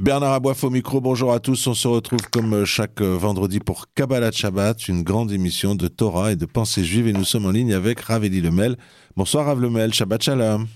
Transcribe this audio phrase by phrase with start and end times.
[0.00, 1.66] Bernard Aboif au micro, bonjour à tous.
[1.66, 6.36] On se retrouve comme chaque vendredi pour Kabbalah Shabbat, une grande émission de Torah et
[6.36, 7.06] de pensée juive.
[7.06, 8.78] Et nous sommes en ligne avec Rav Eli Lemel.
[9.14, 10.66] Bonsoir Rav Lemel, Shabbat Shalom.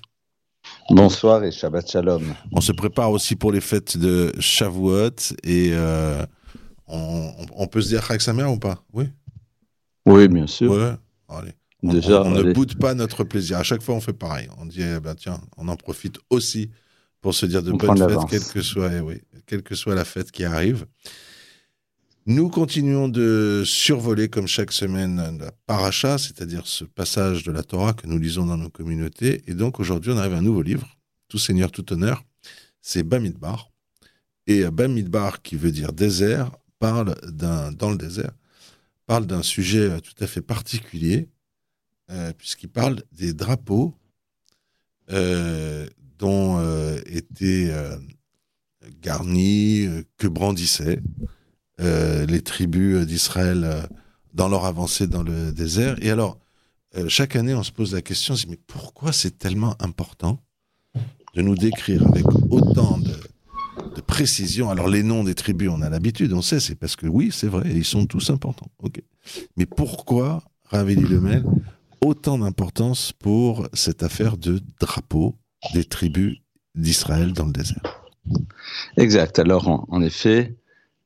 [0.90, 2.34] Bonsoir et Shabbat Shalom.
[2.52, 6.22] On se prépare aussi pour les fêtes de Shavuot et euh,
[6.86, 8.84] on, on, peut se dire Chag Samer ou pas?
[8.92, 9.06] Oui?
[10.04, 10.70] Oui, bien sûr.
[10.70, 10.92] Ouais.
[11.30, 11.52] Allez.
[11.82, 13.56] Déjà, on, on ne boude pas notre plaisir.
[13.56, 14.50] À chaque fois, on fait pareil.
[14.58, 16.68] On dit, eh ben, tiens, on en profite aussi
[17.24, 20.04] pour se dire de bonnes fêtes, quelle que, soit, eh oui, quelle que soit la
[20.04, 20.84] fête qui arrive.
[22.26, 27.94] Nous continuons de survoler, comme chaque semaine, la paracha, c'est-à-dire ce passage de la Torah
[27.94, 29.42] que nous lisons dans nos communautés.
[29.46, 32.22] Et donc, aujourd'hui, on arrive à un nouveau livre, Tout Seigneur, tout honneur.
[32.82, 33.70] C'est Bamidbar.
[34.46, 38.32] Et Bamidbar, qui veut dire désert, parle d'un, dans le désert,
[39.06, 41.30] parle d'un sujet euh, tout à fait particulier,
[42.10, 43.94] euh, puisqu'il parle des drapeaux
[45.10, 45.86] euh,
[46.24, 47.98] dont euh, étaient euh,
[49.02, 51.00] garnis, euh, que brandissaient
[51.78, 53.88] les tribus d'Israël
[54.32, 55.96] dans leur avancée dans le désert.
[56.00, 56.38] Et alors,
[57.08, 60.38] chaque année, on se pose la question, mais pourquoi c'est tellement important
[61.34, 64.70] de nous décrire avec autant de, précision?
[64.70, 67.48] Alors, les noms des tribus, on a l'habitude, on sait, c'est parce que oui, c'est
[67.48, 68.70] vrai, ils sont tous importants.
[68.78, 69.02] ok.
[69.56, 71.44] Mais pourquoi, Raveli Lemel,
[72.00, 75.34] autant d'importance pour cette affaire de drapeau
[75.72, 76.38] des tribus
[76.74, 78.04] d'Israël dans le désert
[78.96, 79.38] Exact.
[79.38, 80.56] Alors, en, effet,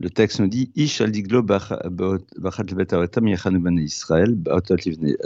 [0.01, 0.84] le texte nous dit bnei
[3.84, 4.36] Israël.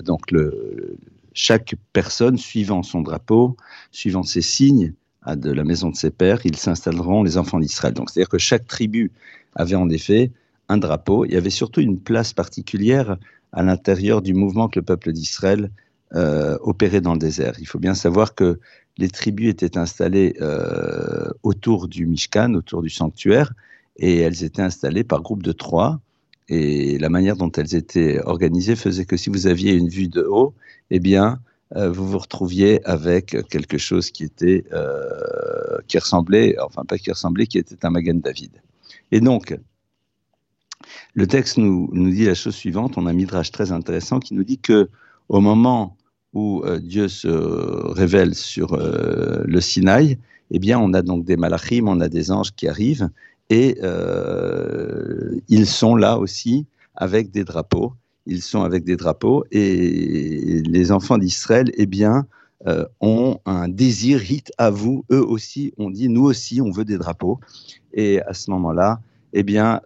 [0.04, 0.34] Donc,
[1.34, 3.56] chaque personne, suivant son drapeau,
[3.90, 4.94] suivant ses signes
[5.26, 7.94] de la maison de ses pères, ils s'installeront les enfants d'Israël.
[7.94, 9.12] Donc, c'est-à-dire que chaque tribu
[9.54, 10.32] avait en effet
[10.68, 11.24] un drapeau.
[11.24, 13.16] Il y avait surtout une place particulière
[13.52, 15.70] à l'intérieur du mouvement que le peuple d'Israël
[16.14, 17.54] euh, opérait dans le désert.
[17.58, 18.58] Il faut bien savoir que
[18.98, 23.52] les tribus étaient installées euh, autour du Mishkan, autour du sanctuaire,
[23.96, 26.00] et elles étaient installées par groupe de trois.
[26.48, 30.22] Et la manière dont elles étaient organisées faisait que si vous aviez une vue de
[30.22, 30.54] haut,
[30.90, 31.40] eh bien,
[31.76, 37.10] euh, vous vous retrouviez avec quelque chose qui était, euh, qui ressemblait, enfin pas qui
[37.10, 38.50] ressemblait, qui était un Magan David.
[39.10, 39.56] Et donc,
[41.14, 42.98] le texte nous, nous dit la chose suivante.
[42.98, 44.88] On a un midrash très intéressant qui nous dit que
[45.28, 45.96] au moment
[46.34, 50.18] où euh, Dieu se révèle sur euh, le Sinaï,
[50.50, 53.08] eh bien, on a donc des malachim, on a des anges qui arrivent
[53.50, 57.92] et euh, ils sont là aussi avec des drapeaux.
[58.26, 62.26] Ils sont avec des drapeaux et les enfants d'Israël, eh bien,
[63.00, 65.04] ont un désir hit à vous.
[65.10, 67.40] Eux aussi, on dit, nous aussi, on veut des drapeaux.
[67.92, 69.00] Et à ce moment-là,
[69.32, 69.80] eh bien,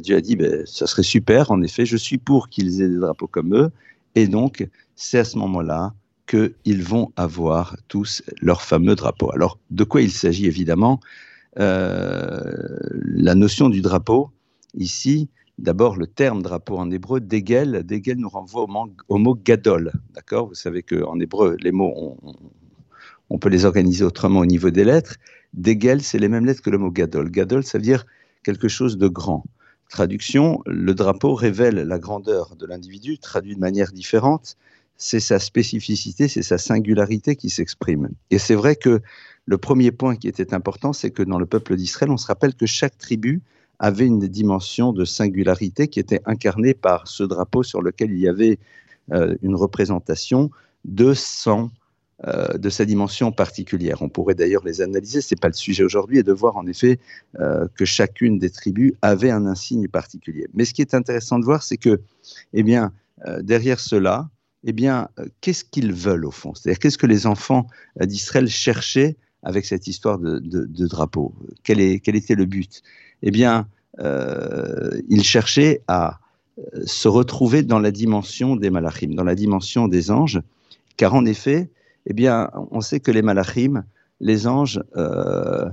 [0.00, 1.50] Dieu a dit, ben, ça serait super.
[1.50, 3.72] En effet, je suis pour qu'ils aient des drapeaux comme eux.
[4.14, 5.94] Et donc, c'est à ce moment-là
[6.26, 9.30] qu'ils vont avoir tous leur fameux drapeau.
[9.32, 11.00] Alors, de quoi il s'agit évidemment?
[11.58, 14.30] Euh, La notion du drapeau,
[14.74, 18.66] ici, d'abord le terme drapeau en hébreu, dégel, dégel nous renvoie
[19.08, 19.92] au, mot gadol.
[20.14, 20.48] D'accord?
[20.48, 22.34] Vous savez qu'en hébreu, les mots, on, on-
[23.30, 25.16] on peut les organiser autrement au niveau des lettres.
[25.54, 27.30] Dégel, c'est les mêmes lettres que le mot gadol.
[27.30, 28.04] Gadol, ça veut dire
[28.42, 29.44] quelque chose de grand.
[29.88, 34.56] Traduction, le drapeau révèle la grandeur de l'individu, traduit de manière différente
[35.02, 38.10] c'est sa spécificité, c'est sa singularité qui s'exprime.
[38.30, 39.02] Et c'est vrai que
[39.46, 42.54] le premier point qui était important, c'est que dans le peuple d'Israël, on se rappelle
[42.54, 43.42] que chaque tribu
[43.80, 48.28] avait une dimension de singularité qui était incarnée par ce drapeau sur lequel il y
[48.28, 48.60] avait
[49.12, 50.52] euh, une représentation
[50.84, 51.72] de son,
[52.24, 54.02] euh, de sa dimension particulière.
[54.02, 56.66] On pourrait d'ailleurs les analyser, ce n'est pas le sujet aujourd'hui, et de voir en
[56.68, 57.00] effet
[57.40, 60.46] euh, que chacune des tribus avait un insigne particulier.
[60.54, 62.00] Mais ce qui est intéressant de voir, c'est que,
[62.52, 62.92] eh bien,
[63.42, 64.28] derrière cela,
[64.64, 66.54] eh bien, euh, qu'est-ce qu'ils veulent au fond?
[66.54, 67.66] C'est-à-dire, qu'est-ce que les enfants
[68.00, 71.34] euh, d'Israël cherchaient avec cette histoire de, drapeau?
[71.64, 72.82] Quel, était le but?
[73.22, 73.66] Eh bien,
[74.00, 76.18] euh, ils cherchaient à
[76.84, 80.40] se retrouver dans la dimension des malachim, dans la dimension des anges,
[80.96, 81.70] car en effet,
[82.06, 83.84] eh bien, on sait que les malachim,
[84.20, 85.68] les anges, euh,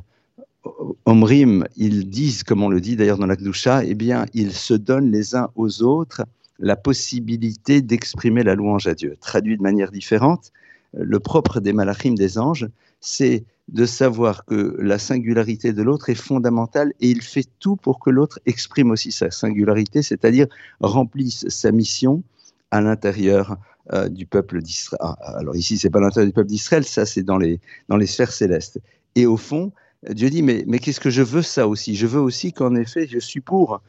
[1.05, 4.73] Omrim, ils disent, comme on le dit d'ailleurs dans la Kdusha, eh bien, ils se
[4.73, 6.23] donnent les uns aux autres
[6.59, 9.15] la possibilité d'exprimer la louange à Dieu.
[9.19, 10.51] Traduit de manière différente,
[10.93, 12.67] le propre des malachim, des anges,
[12.99, 17.99] c'est de savoir que la singularité de l'autre est fondamentale et il fait tout pour
[17.99, 20.47] que l'autre exprime aussi sa singularité, c'est-à-dire
[20.79, 22.23] remplisse sa mission
[22.71, 23.57] à l'intérieur
[23.93, 24.99] euh, du peuple d'Israël.
[25.01, 27.59] Ah, alors ici, c'est pas l'intérieur du peuple d'Israël, ça c'est dans les,
[27.89, 28.79] dans les sphères célestes.
[29.15, 29.71] Et au fond,
[30.09, 31.95] Dieu dit, mais, mais qu'est-ce que je veux ça aussi?
[31.95, 33.81] Je veux aussi qu'en effet, je suis pour,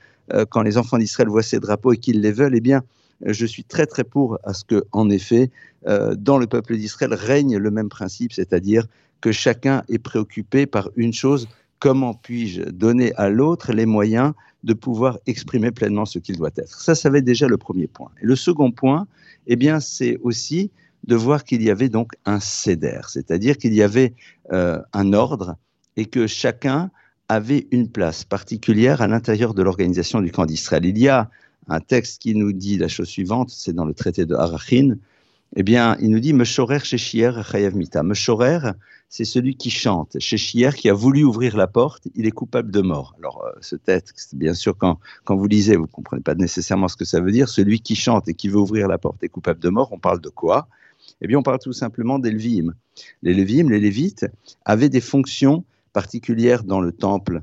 [0.51, 2.83] quand les enfants d'Israël voient ces drapeaux et qu'ils les veulent, eh bien,
[3.25, 5.51] je suis très très pour à ce que, en effet,
[5.87, 8.87] euh, dans le peuple d'Israël règne le même principe, c'est-à-dire
[9.21, 11.49] que chacun est préoccupé par une chose
[11.79, 14.33] comment puis-je donner à l'autre les moyens
[14.65, 16.81] de pouvoir exprimer pleinement ce qu'il doit être.
[16.81, 18.11] Ça, ça va être déjà le premier point.
[18.23, 19.07] Et le second point,
[19.47, 20.71] eh bien, c'est aussi
[21.07, 24.13] de voir qu'il y avait donc un céder, c'est-à-dire qu'il y avait
[24.53, 25.57] euh, un ordre
[25.97, 26.91] et que chacun
[27.31, 30.85] avait une place particulière à l'intérieur de l'organisation du camp d'Israël.
[30.85, 31.31] Il y a
[31.69, 34.97] un texte qui nous dit la chose suivante, c'est dans le traité de Harachin,
[35.55, 38.03] eh bien, il nous dit Meshorer Sheshier Chayav Mita.
[38.03, 38.73] Meshorer,
[39.09, 40.19] c'est celui qui chante.
[40.19, 43.15] Sheshier, qui a voulu ouvrir la porte, il est coupable de mort.
[43.19, 46.89] Alors, euh, ce texte, bien sûr, quand, quand vous lisez, vous ne comprenez pas nécessairement
[46.89, 47.49] ce que ça veut dire.
[47.49, 49.93] Celui qui chante et qui veut ouvrir la porte est coupable de mort.
[49.93, 50.67] On parle de quoi?
[51.21, 52.75] Eh bien, on parle tout simplement des Lévim.
[53.23, 54.27] Les Lévim, les Lévites,
[54.65, 57.43] avaient des fonctions particulières dans le temple.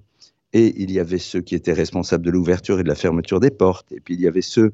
[0.54, 3.52] Et il y avait ceux qui étaient responsables de l'ouverture et de la fermeture des
[3.52, 3.92] portes.
[3.92, 4.72] Et puis, il y avait ceux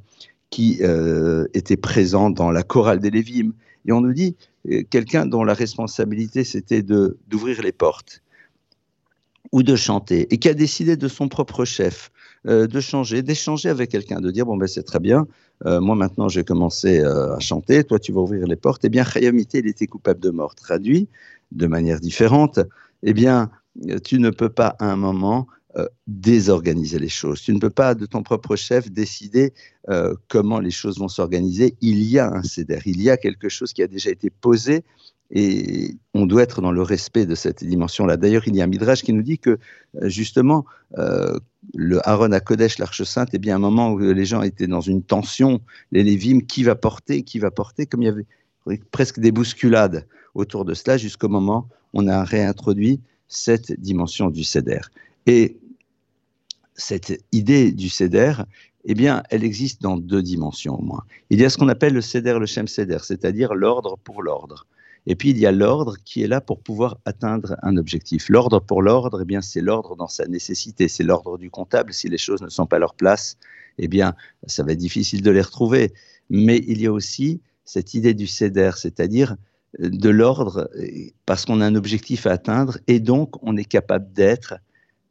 [0.54, 3.54] qui euh, était présent dans la chorale des Lévim.
[3.88, 4.36] Et on nous dit
[4.70, 8.22] euh, quelqu'un dont la responsabilité c'était d'ouvrir les portes
[9.52, 12.12] ou de chanter et qui a décidé de son propre chef
[12.46, 15.25] euh, de changer, d'échanger avec quelqu'un, de dire bon ben c'est très bien,
[15.66, 18.86] moi maintenant j'ai commencé à chanter, toi tu vas ouvrir les portes.
[18.86, 20.54] Eh bien Chayamité il était coupable de mort.
[20.54, 21.08] Traduit
[21.52, 22.60] de manière différente,
[23.02, 23.50] eh bien
[24.04, 27.42] tu ne peux pas à un moment euh, désorganiser les choses.
[27.42, 29.54] Tu ne peux pas de ton propre chef décider
[29.90, 31.75] euh, comment les choses vont s'organiser.
[31.81, 34.84] Il y a un CEDER, il y a quelque chose qui a déjà été posé
[35.31, 38.18] et on doit être dans le respect de cette dimension-là.
[38.18, 39.58] D'ailleurs, il y a un midrash qui nous dit que
[40.00, 40.64] euh, justement,
[41.74, 44.81] le Aaron à Kodesh, l'Arche Sainte, est bien un moment où les gens étaient dans
[44.81, 45.60] une tension,
[45.92, 50.06] les Lévim, qui va porter, qui va porter, comme il y avait presque des bousculades
[50.36, 53.02] autour de cela, jusqu'au moment où on a réintroduit
[53.34, 54.82] cette dimension du CEDER.
[55.26, 55.58] Et
[56.76, 58.34] cette idée du CEDER,
[58.86, 61.04] eh bien, elle existe dans deux dimensions au moins.
[61.30, 64.68] Il y a ce qu'on appelle le CEDER, le Shem CEDER, c'est-à-dire l'ordre pour l'ordre.
[65.06, 68.30] Et puis il y a l'ordre qui est là pour pouvoir atteindre un objectif.
[68.30, 71.94] L'ordre pour l'ordre, eh bien, c'est l'ordre dans sa nécessité, c'est l'ordre du comptable.
[71.94, 73.38] Si les choses ne sont pas à leur place,
[73.80, 74.16] eh bien,
[74.48, 75.94] ça va être difficile de les retrouver.
[76.30, 79.36] Mais il y a aussi cette idée du CEDER, c'est-à-dire
[79.80, 80.70] de l'ordre
[81.25, 84.56] parce qu'on a un objectif à atteindre et donc on est capable d'être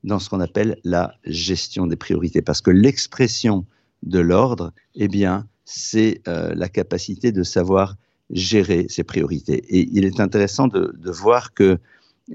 [0.05, 2.43] dans ce qu'on appelle la gestion des priorités.
[2.43, 3.67] Parce que l'expression
[4.03, 7.97] de l'ordre, eh bien, c'est euh, la capacité de savoir
[8.31, 9.65] gérer ses priorités.
[9.69, 11.79] Et il est intéressant de, voir que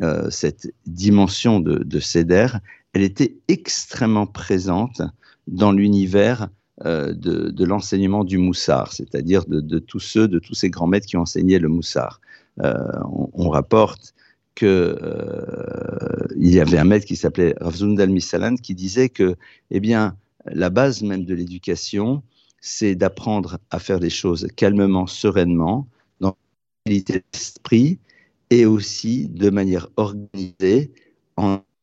[0.01, 2.47] euh, cette dimension de, de CEDER,
[2.93, 5.01] elle était extrêmement présente
[5.47, 6.49] dans l'univers
[6.85, 11.17] euh, de, l'enseignement du moussard, c'est-à-dire de, tous ceux, de tous ces grands maîtres qui
[11.17, 12.21] ont enseigné le moussard.
[12.59, 14.15] On, on, rapporte
[14.57, 19.35] qu'il euh, y avait un maître qui s'appelait Ravzund al-Misalan qui disait que,
[19.69, 22.23] eh bien, la base même de l'éducation,
[22.59, 25.87] c'est d'apprendre à faire les choses calmement, sereinement,
[26.19, 26.35] dans
[26.85, 27.99] qualité d'esprit
[28.49, 30.91] et aussi de manière organisée,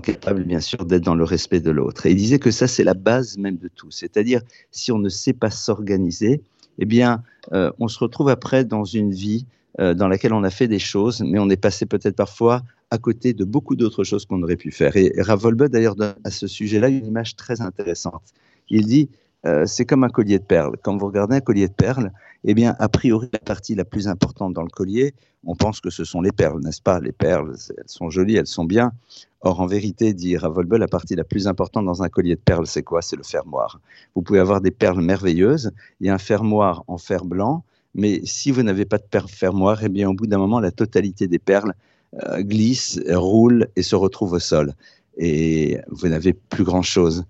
[0.04, 2.06] capable bien sûr d'être dans le respect de l'autre.
[2.06, 3.90] Et il disait que ça, c'est la base même de tout.
[3.90, 4.40] C'est-à-dire,
[4.70, 6.42] si on ne sait pas s'organiser,
[6.78, 7.22] eh bien,
[7.52, 9.46] euh, on se retrouve après dans une vie
[9.80, 12.98] euh, dans laquelle on a fait des choses, mais on est passé peut-être parfois à
[12.98, 14.96] côté de beaucoup d'autres choses qu'on aurait pu faire.
[14.96, 18.22] Et Ravolbe, d'ailleurs, donne à ce sujet-là une image très intéressante.
[18.68, 19.08] Il dit,
[19.46, 20.76] euh, c'est comme un collier de perles.
[20.82, 22.10] Quand vous regardez un collier de perles,
[22.44, 25.14] eh bien, a priori, la partie la plus importante dans le collier,
[25.46, 27.00] on pense que ce sont les perles, n'est-ce pas?
[27.00, 28.92] Les perles, elles sont jolies, elles sont bien.
[29.40, 32.66] Or, en vérité, dit Ravolbe, la partie la plus importante dans un collier de perles,
[32.66, 33.02] c'est quoi?
[33.02, 33.80] C'est le fermoir.
[34.14, 38.62] Vous pouvez avoir des perles merveilleuses et un fermoir en fer blanc, mais si vous
[38.62, 41.74] n'avez pas de fermoir, eh bien, au bout d'un moment, la totalité des perles
[42.22, 44.74] euh, glisse, roule et se retrouve au sol.
[45.16, 47.24] Et vous n'avez plus grand-chose.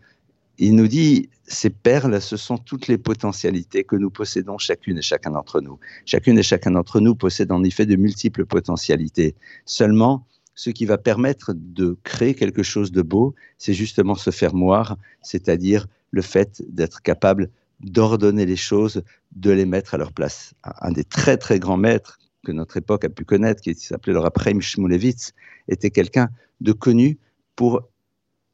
[0.59, 5.03] Il nous dit, ces perles, ce sont toutes les potentialités que nous possédons chacune et
[5.03, 5.79] chacun d'entre nous.
[6.07, 9.35] Chacune et chacun d'entre nous possède en effet de multiples potentialités.
[9.65, 14.97] Seulement, ce qui va permettre de créer quelque chose de beau, c'est justement ce fermoir,
[15.23, 19.03] c'est-à-dire le fait d'être capable d'ordonner les choses,
[19.35, 20.55] de les mettre à leur place.
[20.63, 24.21] Un des très très grands maîtres que notre époque a pu connaître, qui s'appelait le
[24.21, 25.33] Raphaël Shmulevitz,
[25.67, 26.29] était quelqu'un
[26.61, 27.19] de connu
[27.57, 27.83] pour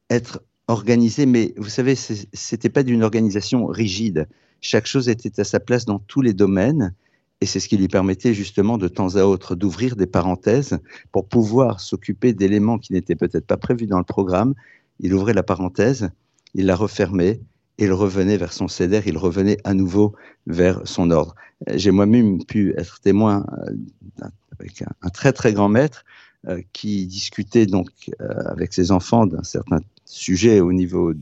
[0.08, 4.28] être organisé, mais vous savez, c'était pas d'une organisation rigide.
[4.60, 6.94] Chaque chose était à sa place dans tous les domaines,
[7.40, 10.78] et c'est ce qui lui permettait justement de temps à autre d'ouvrir des parenthèses
[11.10, 14.54] pour pouvoir s'occuper d'éléments qui n'étaient peut-être pas prévus dans le programme.
[15.00, 16.10] Il ouvrait la parenthèse,
[16.54, 17.40] il la refermait,
[17.80, 20.14] et il revenait vers son céder, il revenait à nouveau
[20.46, 21.34] vers son ordre.
[21.66, 24.26] J'ai moi-même pu être témoin euh,
[24.58, 26.04] avec un, très très grand maître
[26.46, 27.88] euh, qui discutait donc
[28.20, 29.78] euh, avec ses enfants d'un certain
[30.10, 31.12] sujet au niveau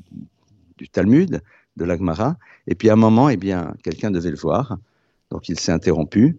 [0.79, 1.41] du Talmud,
[1.77, 4.79] de l'Agmara, et puis à un moment, eh bien, quelqu'un devait le voir,
[5.31, 6.39] donc il s'est interrompu,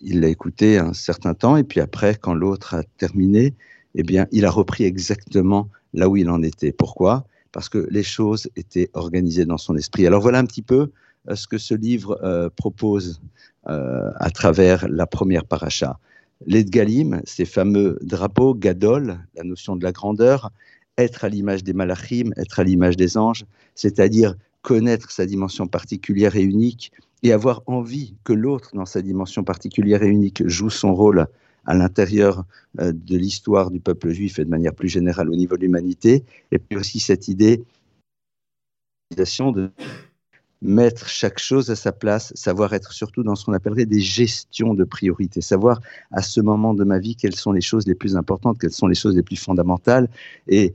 [0.00, 3.54] il l'a écouté un certain temps, et puis après, quand l'autre a terminé,
[3.94, 6.72] eh bien, il a repris exactement là où il en était.
[6.72, 7.26] Pourquoi?
[7.52, 10.06] Parce que les choses étaient organisées dans son esprit.
[10.06, 10.90] Alors voilà un petit peu
[11.28, 13.20] euh, ce que ce livre euh, propose
[13.68, 15.98] euh, à travers la première paracha.
[16.46, 20.50] Les Galim, ces fameux drapeaux, Gadol, la notion de la grandeur,
[21.02, 26.36] être à l'image des malachim, être à l'image des anges, c'est-à-dire connaître sa dimension particulière
[26.36, 26.92] et unique
[27.22, 31.26] et avoir envie que l'autre, dans sa dimension particulière et unique, joue son rôle
[31.66, 32.44] à l'intérieur
[32.80, 36.24] euh, de l'histoire du peuple juif et de manière plus générale au niveau de l'humanité,
[36.52, 37.62] et puis aussi cette idée
[39.16, 39.70] de
[40.62, 44.74] mettre chaque chose à sa place, savoir être surtout dans ce qu'on appellerait des gestions
[44.74, 45.80] de priorité, savoir
[46.12, 48.86] à ce moment de ma vie quelles sont les choses les plus importantes, quelles sont
[48.86, 50.08] les choses les plus fondamentales,
[50.48, 50.74] et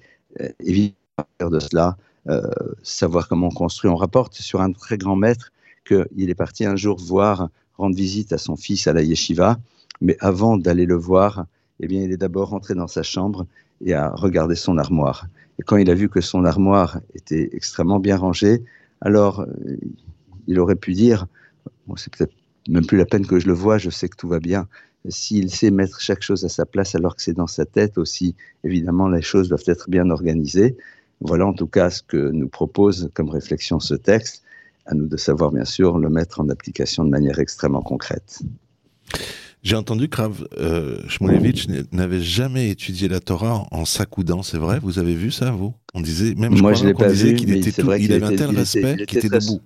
[0.59, 0.95] évidemment,
[1.39, 2.41] de cela, euh,
[2.81, 3.89] savoir comment on construit.
[3.89, 5.51] On rapporte sur un très grand maître
[5.85, 9.59] qu'il est parti un jour voir, rendre visite à son fils à la yeshiva,
[10.01, 11.45] mais avant d'aller le voir,
[11.79, 13.45] eh bien, il est d'abord rentré dans sa chambre
[13.83, 15.27] et a regardé son armoire.
[15.59, 18.63] Et quand il a vu que son armoire était extrêmement bien rangée,
[19.01, 19.77] alors euh,
[20.47, 21.27] il aurait pu dire,
[21.95, 22.33] c'est peut-être
[22.67, 24.67] même plus la peine que je le vois, je sais que tout va bien.
[25.09, 28.35] S'il sait mettre chaque chose à sa place alors que c'est dans sa tête aussi,
[28.63, 30.77] évidemment, les choses doivent être bien organisées.
[31.21, 34.43] Voilà en tout cas ce que nous propose comme réflexion ce texte.
[34.85, 38.41] À nous de savoir, bien sûr, le mettre en application de manière extrêmement concrète.
[39.63, 44.79] J'ai entendu que Rav euh, Shmulevitch n'avait jamais étudié la Torah en s'accoudant, c'est vrai?
[44.79, 45.73] Vous avez vu ça, vous?
[45.95, 48.55] On disait, même Moi, je, l'ai pas vu, qu'il était vrai il avait un tel
[48.55, 49.61] respect qu'il était, debout.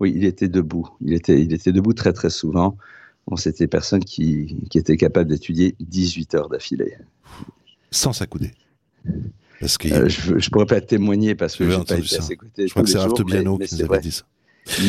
[0.00, 0.88] oui, il était debout.
[1.00, 2.76] Il était, il était debout très très souvent.
[3.36, 6.96] C'était personne qui, qui était capable d'étudier 18 heures d'affilée.
[7.90, 8.52] Sans s'accouder.
[9.60, 12.22] Parce que euh, je ne pourrais pas témoigner parce que je n'ai pas été à
[12.22, 12.66] ses côtés.
[12.66, 14.24] Je crois que c'est Raph qui nous avait dit ça.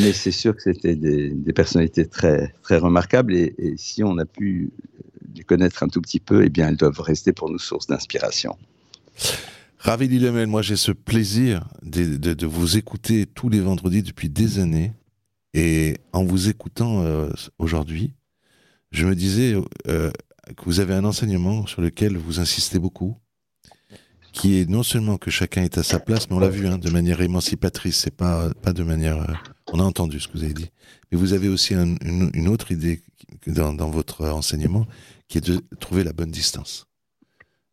[0.02, 4.18] Mais c'est sûr que c'était des, des, personnalités très, très remarquables et, et, si on
[4.18, 4.72] a pu
[5.34, 8.58] les connaître un tout petit peu, eh bien, elles doivent rester pour nous source d'inspiration.
[9.78, 14.28] Ravi Lemel, moi j'ai ce plaisir de, de, de, vous écouter tous les vendredis depuis
[14.28, 14.92] des années
[15.54, 18.14] et en vous écoutant euh, aujourd'hui,
[18.92, 19.56] je me disais
[19.88, 20.12] euh,
[20.56, 23.18] que vous avez un enseignement sur lequel vous insistez beaucoup,
[24.32, 26.78] qui est non seulement que chacun est à sa place, mais on l'a vu hein,
[26.78, 29.18] de manière émancipatrice, c'est pas pas de manière.
[29.18, 29.34] Euh,
[29.72, 30.70] on a entendu ce que vous avez dit,
[31.12, 33.02] mais vous avez aussi un, une, une, autre idée
[33.46, 34.88] dans, dans, votre enseignement,
[35.28, 36.88] qui est de trouver la bonne distance.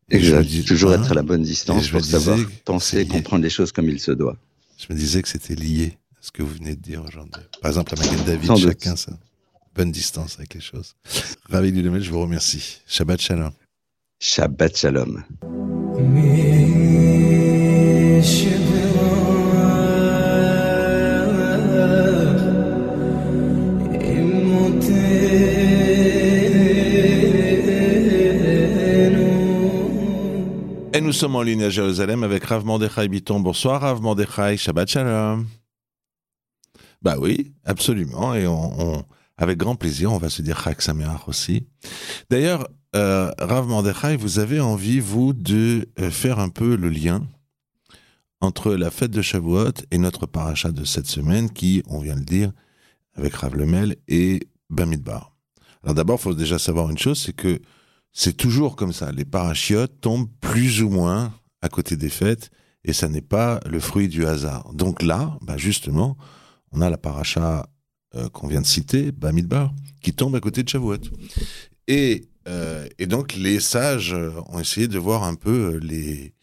[0.09, 0.43] Exact.
[0.43, 3.71] Dis, toujours hein, être à la bonne distance pour savoir penser et comprendre les choses
[3.71, 4.37] comme il se doit.
[4.77, 7.41] Je me disais que c'était lié à ce que vous venez de dire aujourd'hui.
[7.61, 9.17] Par exemple, à Magali David, Sans chacun ça.
[9.77, 10.95] Bonne distance avec les choses.
[11.51, 12.79] Ravi Lemel, je vous remercie.
[12.87, 13.51] Shabbat Shalom.
[14.19, 15.23] Shabbat Shalom.
[30.91, 33.39] Et nous sommes en ligne à Jérusalem avec Rav Mordechai Biton.
[33.41, 35.45] Bonsoir Rav Mordechai, Shabbat Shalom.
[37.03, 38.33] Bah oui, absolument.
[38.33, 39.05] Et on, on,
[39.37, 41.67] avec grand plaisir, on va se dire Chag Sameach aussi.
[42.29, 47.27] D'ailleurs, euh, Rav Mordechai, vous avez envie, vous, de euh, faire un peu le lien
[48.41, 52.19] entre la fête de Shavuot et notre paracha de cette semaine qui, on vient de
[52.19, 52.51] le dire,
[53.15, 55.35] avec Rav Lemel et Bamidbar.
[55.83, 57.59] Alors d'abord, il faut déjà savoir une chose, c'est que
[58.13, 59.11] c'est toujours comme ça.
[59.11, 62.49] Les parachiotes tombent plus ou moins à côté des fêtes
[62.83, 64.73] et ça n'est pas le fruit du hasard.
[64.73, 66.17] Donc là, bah justement,
[66.71, 67.67] on a la paracha
[68.15, 70.97] euh, qu'on vient de citer, Bamidbar, qui tombe à côté de Shavuot.
[71.89, 74.15] Et, euh, donc les sages
[74.47, 76.33] ont essayé de voir un peu les,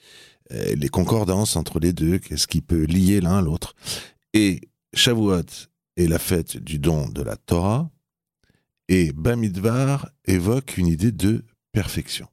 [0.53, 3.75] euh, les concordances entre les deux, qu'est-ce qui peut lier l'un à l'autre.
[4.35, 4.61] Et
[4.93, 5.41] Shavuot
[5.97, 7.91] est la fête du don de la Torah,
[8.89, 12.27] et Bamidbar évoque une idée de perfection.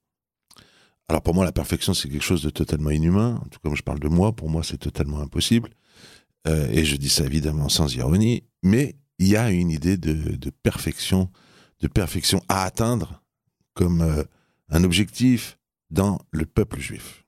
[1.08, 3.40] Alors pour moi, la perfection, c'est quelque chose de totalement inhumain.
[3.46, 5.70] En tout cas, je parle de moi, pour moi, c'est totalement impossible.
[6.48, 11.30] Et je dis ça évidemment sans ironie, mais il y a une idée de, perfection,
[11.80, 13.22] de perfection à atteindre
[13.75, 14.24] comme euh,
[14.70, 15.60] un objectif
[15.92, 17.24] dans le peuple juif.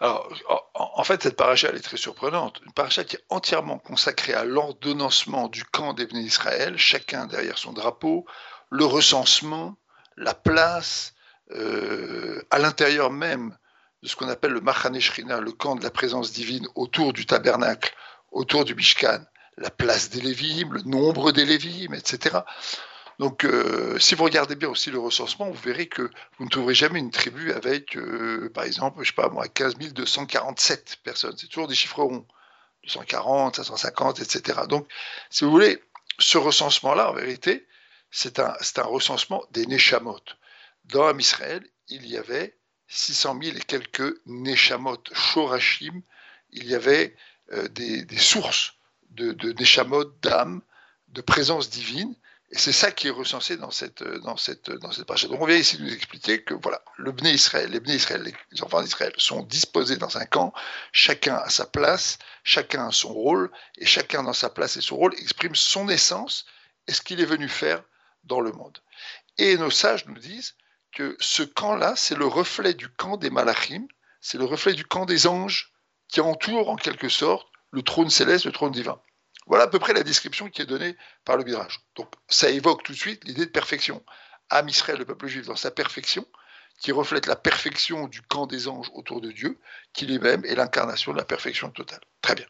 [0.00, 0.32] Alors,
[0.74, 2.62] en fait, cette paracha, elle est très surprenante.
[2.64, 7.74] Une paracha qui est entièrement consacrée à l'ordonnancement du camp des Israël, chacun derrière son
[7.74, 8.24] drapeau,
[8.70, 9.76] le recensement,
[10.16, 11.12] la place,
[11.50, 13.54] euh, à l'intérieur même
[14.02, 17.26] de ce qu'on appelle le Machane Shrina, le camp de la présence divine autour du
[17.26, 17.94] tabernacle,
[18.32, 19.20] autour du Mishkan,
[19.58, 22.38] la place des Lévim, le nombre des Lévim, etc.
[23.18, 26.74] Donc, euh, si vous regardez bien aussi le recensement, vous verrez que vous ne trouverez
[26.74, 31.34] jamais une tribu avec, euh, par exemple, je sais pas moi, 15 247 personnes.
[31.38, 32.26] C'est toujours des chiffres ronds.
[32.86, 34.60] 240, 550, etc.
[34.68, 34.88] Donc,
[35.30, 35.82] si vous voulez,
[36.18, 37.66] ce recensement-là, en vérité,
[38.10, 40.20] c'est un, recensement des Neshamot.
[40.84, 42.56] Dans Israël, il y avait
[42.88, 46.02] 600 000 et quelques Neshamot, Shorashim,
[46.50, 47.16] il y avait
[47.52, 48.74] euh, des, sources
[49.16, 50.62] de, de d'âmes,
[51.08, 52.14] de présence divine,
[52.52, 55.08] et c'est ça qui est recensé dans cette, dans cette, dans cette.
[55.28, 58.62] Donc on vient ici nous expliquer que voilà, le Bné Israël, les Bné Israël, les
[58.62, 60.52] enfants d'Israël sont disposés dans un camp,
[60.92, 64.96] chacun à sa place, chacun a son rôle, et chacun dans sa place et son
[64.96, 66.46] rôle exprime son essence
[66.86, 67.82] et ce qu'il est venu faire
[68.22, 68.78] dans le monde.
[69.38, 70.54] Et nos sages nous disent
[70.92, 73.86] que ce camp-là, c'est le reflet du camp des Malachim,
[74.20, 75.72] c'est le reflet du camp des anges
[76.08, 78.98] qui entoure en quelque sorte le trône céleste, le trône divin.
[79.46, 81.80] Voilà à peu près la description qui est donnée par le Midrash.
[81.94, 84.02] Donc ça évoque tout de suite l'idée de perfection.
[84.48, 86.26] Am Israël, le peuple juif, dans sa perfection,
[86.80, 89.58] qui reflète la perfection du camp des anges autour de Dieu,
[89.92, 92.00] qui lui-même est l'incarnation de la perfection totale.
[92.22, 92.46] Très bien.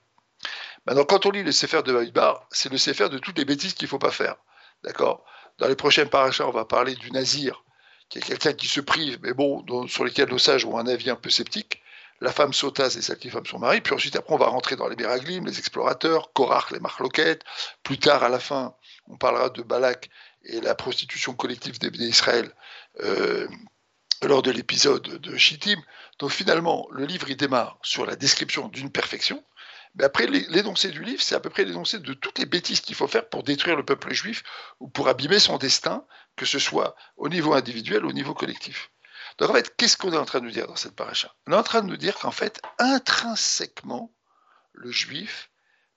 [0.86, 3.74] Maintenant, quand on lit le Sefer de Baïbar, c'est le Sefer de toutes les bêtises
[3.74, 4.36] qu'il ne faut pas faire.
[4.84, 5.24] D'accord?
[5.58, 7.64] Dans les prochains parachas, on va parler du Nazir,
[8.08, 11.10] qui est quelqu'un qui se prive, mais bon, sur lesquels nos sages ont un avis
[11.10, 11.82] un peu sceptique
[12.20, 13.80] la femme Sota, c'est celle qui femme son mari.
[13.80, 17.42] Puis ensuite, après, on va rentrer dans les Beraglim, les explorateurs, Korach, les Marloquettes.
[17.82, 18.74] Plus tard, à la fin,
[19.08, 20.08] on parlera de Balak
[20.44, 22.50] et la prostitution collective des Israël
[23.00, 23.46] euh,
[24.22, 25.80] lors de l'épisode de Shittim.
[26.18, 29.44] Donc finalement, le livre, il démarre sur la description d'une perfection.
[29.96, 32.94] Mais après, l'énoncé du livre, c'est à peu près l'énoncé de toutes les bêtises qu'il
[32.94, 34.42] faut faire pour détruire le peuple juif
[34.78, 36.04] ou pour abîmer son destin,
[36.36, 38.90] que ce soit au niveau individuel ou au niveau collectif.
[39.38, 41.34] Donc en fait, qu'est-ce qu'on est en train de nous dire dans cette paracha?
[41.46, 44.12] On est en train de nous dire qu'en fait, intrinsèquement,
[44.72, 45.50] le juif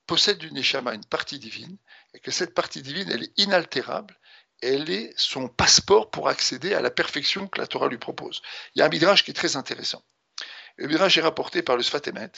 [0.07, 1.77] possède une neshama, une partie divine,
[2.13, 4.17] et que cette partie divine, elle est inaltérable,
[4.61, 8.41] elle est son passeport pour accéder à la perfection que la Torah lui propose.
[8.75, 10.03] Il y a un midrash qui est très intéressant.
[10.77, 12.31] Le midrash est rapporté par le Sfatemet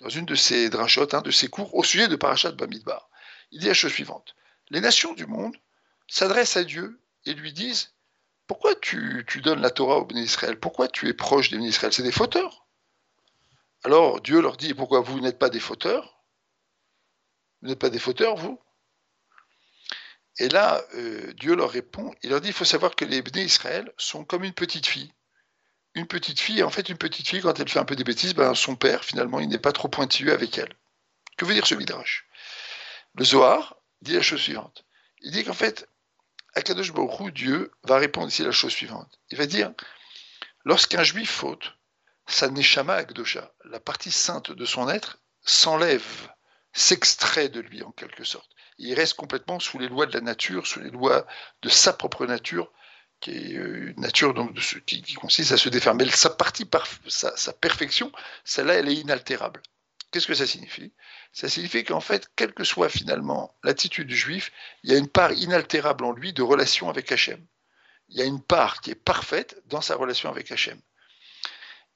[0.00, 3.08] dans une de ses drachot, un de ses cours, au sujet de Parashat Bamidbar.
[3.50, 4.34] Il dit la chose suivante.
[4.70, 5.56] Les nations du monde
[6.06, 7.94] s'adressent à Dieu et lui disent
[8.46, 10.58] pourquoi tu, donnes la Torah aux Israël?
[10.58, 11.92] Pourquoi tu es proche des Israël?
[11.92, 12.66] C'est des fauteurs.
[13.84, 16.22] Alors Dieu leur dit, pourquoi vous n'êtes pas des fauteurs?
[17.60, 18.60] Vous n'êtes pas des fauteurs, vous?
[20.38, 23.44] Et là, euh, Dieu leur répond, il leur dit, il faut savoir que les Bnei
[23.44, 25.12] Israël sont comme une petite fille.
[25.94, 28.34] Une petite fille, en fait, une petite fille, quand elle fait un peu des bêtises,
[28.34, 30.74] ben, son père, finalement, il n'est pas trop pointilleux avec elle.
[31.38, 32.26] Que veut dire ce midrash?
[33.14, 34.84] Le Zohar dit la chose suivante.
[35.22, 35.88] Il dit qu'en fait,
[36.56, 39.20] Akadosh Baruch Dieu, va répondre ici la chose suivante.
[39.30, 39.72] Il va dire,
[40.64, 41.74] lorsqu'un juif faute,
[42.26, 46.32] sa neshama akdosha, la partie sainte de son être, s'enlève,
[46.72, 48.50] s'extrait de lui en quelque sorte.
[48.78, 51.26] Il reste complètement sous les lois de la nature, sous les lois
[51.60, 52.72] de sa propre nature,
[53.20, 55.94] qui est euh, une nature donc, de ce, qui, consiste à se défaire.
[55.94, 56.66] Mais sa partie,
[57.06, 58.10] sa perfection,
[58.44, 59.62] celle-là, elle est inaltérable.
[60.16, 60.94] Qu'est-ce que ça signifie?
[61.30, 64.50] Ça signifie qu'en fait, quelle que soit finalement l'attitude du juif,
[64.82, 67.46] il y a une part inaltérable en lui de relation avec Hachem.
[68.08, 70.80] Il y a une part qui est parfaite dans sa relation avec Hachem.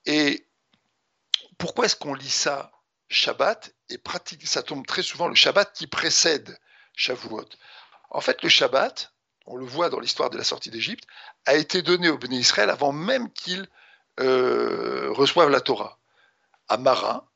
[0.05, 0.47] Et
[1.57, 2.73] pourquoi est-ce qu'on lit ça
[3.09, 6.59] Shabbat et pratique Ça tombe très souvent le Shabbat qui précède
[6.95, 7.49] Shavuot?
[8.11, 9.15] En fait, le Shabbat,
[9.47, 11.07] on le voit dans l'histoire de la sortie d'Égypte,
[11.47, 13.67] a été donné au Béné Israël avant même qu'ils
[14.21, 15.99] euh, reçoivent la Torah.
[16.69, 17.27] À Marin,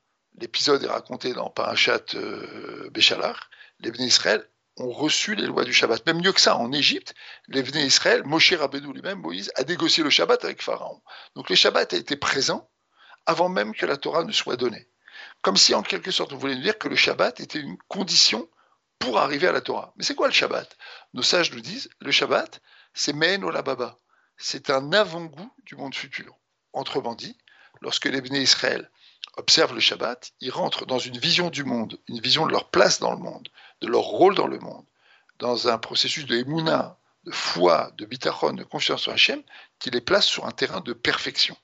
[0.41, 3.37] l'épisode est raconté dans Parashat euh, Béchalach,
[3.81, 6.05] les Bnei Israël ont reçu les lois du Shabbat.
[6.07, 7.15] Même mieux que ça, en Égypte,
[7.49, 11.01] les Bnei Israël, Moshe Rabbeinu lui-même, Moïse, a négocié le Shabbat avec Pharaon.
[11.37, 12.69] Donc le Shabbat a été présent
[13.27, 14.89] avant même que la Torah ne soit donnée.
[15.43, 18.49] Comme si, en quelque sorte, on voulait nous dire que le Shabbat était une condition
[18.99, 19.93] pour arriver à la Torah.
[19.97, 20.77] Mais c'est quoi le Shabbat?
[21.13, 22.61] Nos sages nous disent, le Shabbat,
[22.95, 23.99] c'est Mein Olababa.
[24.37, 26.37] C'est un avant-goût du monde futur.
[26.73, 27.39] Autrement dit,
[27.81, 28.91] lorsque les Bnei Israël
[29.37, 33.01] observent le Shabbat, ils rentrent dans une vision du monde, une vision de leur place
[33.01, 33.49] dans le monde,
[33.81, 34.85] de leur rôle dans le monde,
[35.39, 39.43] dans un processus de émouna, de foi, de bitachon, de confiance en Hachem,
[39.79, 41.57] qui les place sur un terrain de perfection.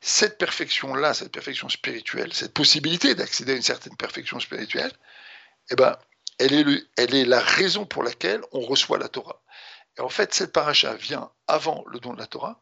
[0.00, 4.92] Cette perfection-là, cette perfection spirituelle, cette possibilité d'accéder à une certaine perfection spirituelle,
[5.70, 5.96] eh ben,
[6.38, 9.42] elle est, elle est la raison pour laquelle on reçoit la Torah.
[9.98, 12.60] Et en fait, cette paracha vient avant le don de la Torah,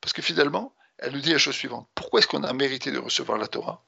[0.00, 1.88] parce que finalement, elle nous dit la chose suivante.
[1.94, 3.84] Pourquoi est-ce qu'on a mérité de recevoir la Torah?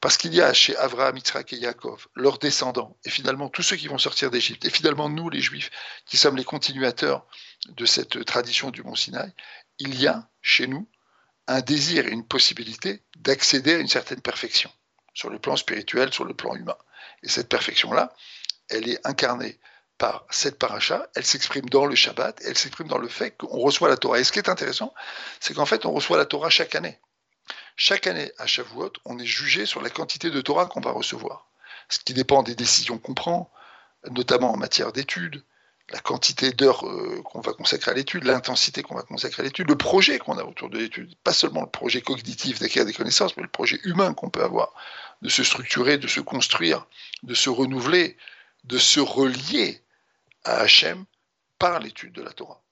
[0.00, 3.76] Parce qu'il y a chez Avraham, Yitzhak et Yaakov, leurs descendants, et finalement tous ceux
[3.76, 5.70] qui vont sortir d'Égypte, et finalement nous les Juifs,
[6.06, 7.26] qui sommes les continuateurs
[7.68, 9.32] de cette tradition du Mont Sinaï,
[9.78, 10.88] il y a chez nous
[11.46, 14.70] un désir et une possibilité d'accéder à une certaine perfection.
[15.14, 16.76] sur le plan spirituel, sur le plan humain.
[17.22, 18.14] Et cette perfection-là,
[18.68, 19.58] elle est incarnée
[19.98, 23.88] par cette paracha, elle s'exprime dans le Shabbat, elle s'exprime dans le fait qu'on reçoit
[23.88, 24.18] la Torah.
[24.18, 24.92] Et ce qui est intéressant,
[25.40, 26.98] c'est qu'en fait, on reçoit la Torah chaque année.
[27.76, 31.48] Chaque année, à Shavuot, on est jugé sur la quantité de Torah qu'on va recevoir.
[31.88, 33.50] Ce qui dépend des décisions qu'on prend,
[34.10, 35.44] notamment en matière d'études,
[35.90, 39.68] la quantité d'heures euh, qu'on va consacrer à l'étude, l'intensité qu'on va consacrer à l'étude,
[39.68, 43.36] le projet qu'on a autour de l'étude, pas seulement le projet cognitif d'acquérir des connaissances,
[43.36, 44.72] mais le projet humain qu'on peut avoir,
[45.20, 46.86] de se structurer, de se construire,
[47.22, 48.16] de se renouveler,
[48.64, 49.82] de se relier
[50.44, 51.04] à Hachem
[51.58, 52.62] par l'étude de la Torah.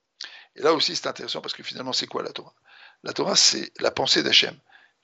[0.57, 2.55] Et là aussi, c'est intéressant parce que finalement, c'est quoi la Torah?
[3.03, 4.57] La Torah, c'est la pensée d'Hachem.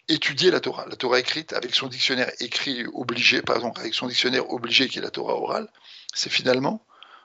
[0.09, 4.07] Étudier la Torah, la Torah écrite avec son dictionnaire écrit obligé, par exemple, avec son
[4.07, 5.69] dictionnaire obligé qui est la Torah orale,
[6.15, 6.85] c'est finalement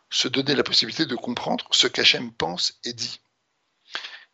[0.10, 3.20] se donner la possibilité de comprendre ce qu'Hachem pense et dit.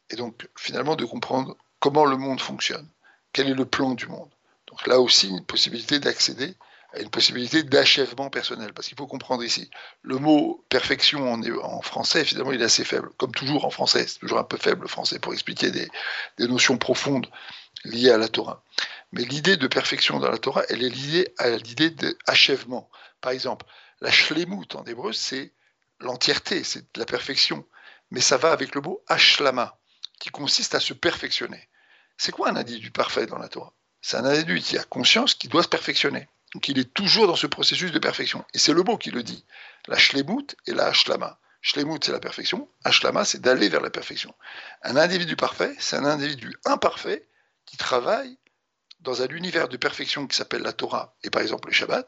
[0.10, 2.88] Et donc, finalement, de comprendre comment le monde fonctionne,
[3.34, 4.30] quel est le plan du monde.
[4.68, 6.56] Donc là aussi, une possibilité d'accéder
[6.94, 8.74] à une possibilité d'achèvement personnel.
[8.74, 9.70] Parce qu'il faut comprendre ici,
[10.02, 13.10] le mot perfection en, français, finalement, il est assez faible.
[13.18, 15.90] Comme toujours en français, c'est toujours un peu faible le français pour expliquer des,
[16.38, 17.28] des notions profondes
[17.84, 18.64] liées à la Torah.
[19.12, 22.90] Mais l'idée de perfection dans la Torah, elle est liée à l'idée d'achèvement.
[23.22, 23.66] Par exemple,
[24.02, 25.54] la shlemut en hébreu, c'est
[26.00, 27.66] l'entièreté, c'est la perfection.
[28.12, 29.78] Mais ça va avec le mot ashlama,
[30.20, 31.68] qui consiste à se perfectionner.
[32.18, 33.74] C'est quoi un individu parfait dans la Torah?
[34.02, 36.28] C'est un individu qui a conscience qu'il doit se perfectionner.
[36.54, 38.46] Donc il est toujours dans ce processus de perfection.
[38.54, 39.46] Et c'est le mot qui le dit.
[39.88, 41.40] La shlemut et la ashlama.
[41.62, 42.70] Shlemut, c'est la perfection.
[42.84, 44.34] Ashlama, c'est d'aller vers la perfection.
[44.84, 47.28] Un individu parfait, c'est un individu imparfait
[47.66, 48.38] qui travaille
[49.02, 52.08] dans un univers de perfection qui s'appelle la Torah, et par exemple le Shabbat,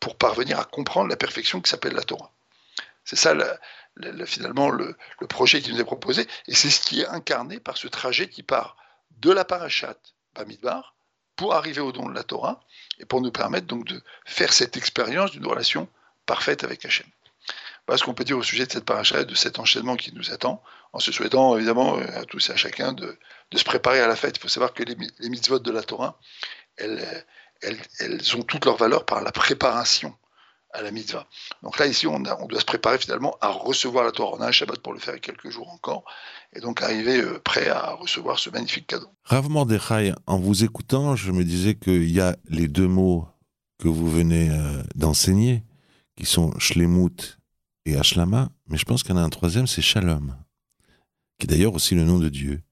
[0.00, 2.32] pour parvenir à comprendre la perfection qui s'appelle la Torah.
[3.04, 3.34] C'est ça,
[4.26, 4.96] finalement, le,
[5.28, 6.26] projet qui nous est proposé.
[6.48, 8.76] Et c'est ce qui est incarné par ce trajet qui part
[9.18, 9.96] de la parachat
[10.34, 10.95] Bamidbar
[11.36, 12.60] pour arriver au don de la Torah
[12.98, 15.88] et pour nous permettre donc de faire cette expérience d'une relation
[16.24, 17.06] parfaite avec Hachem.
[17.86, 20.32] Voilà ce qu'on peut dire au sujet de cette paracha de cet enchaînement qui nous
[20.32, 23.16] attend, en se souhaitant évidemment à tous et à chacun de,
[23.54, 24.36] se préparer à la fête.
[24.38, 26.18] Il faut savoir que les, les mitzvot de la Torah,
[26.76, 27.24] elles,
[27.62, 30.16] elles ont toute leur valeur par la préparation
[30.72, 31.26] à la mitzvah.
[31.62, 34.36] Donc là, ici, on, doit se préparer finalement à recevoir la Torah.
[34.38, 36.04] On un Shabbat pour le faire quelques jours encore,
[36.54, 39.08] et donc arriver euh, prêt à recevoir ce magnifique cadeau.
[39.24, 43.26] Rav Mordechai, en vous écoutant, je me disais qu'il y a les deux mots
[43.78, 45.64] que vous venez euh, d'enseigner,
[46.16, 47.38] qui sont shlemut
[47.84, 50.36] et ashlama, mais je pense qu'il y en a un troisième, c'est shalom,
[51.38, 52.62] qui est d'ailleurs aussi le nom de Dieu.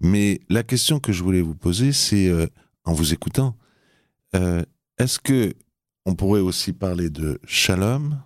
[0.00, 2.46] Mais la question que je voulais vous poser, c'est, euh,
[2.84, 3.56] en vous écoutant,
[4.98, 5.52] est-ce que
[6.04, 8.20] on pourrait aussi parler de shalom